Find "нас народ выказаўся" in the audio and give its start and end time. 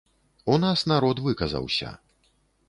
0.63-1.93